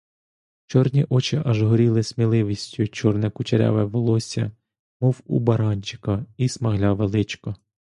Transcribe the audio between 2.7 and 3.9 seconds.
чорне кучеряве